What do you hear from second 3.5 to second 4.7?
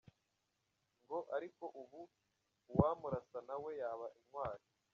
we yaba intwali».